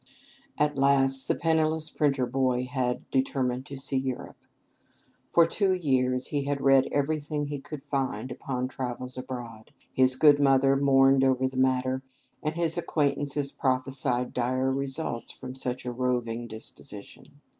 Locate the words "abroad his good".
9.15-10.39